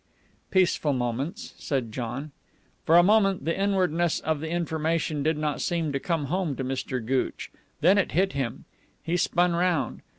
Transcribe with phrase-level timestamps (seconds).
[0.49, 2.31] "Peaceful Moments," said John.
[2.87, 6.63] For a moment the inwardness of the information did not seem to come home to
[6.63, 7.05] Mr.
[7.05, 7.51] Gooch.
[7.81, 8.65] Then it hit him.
[9.03, 10.01] He spun round.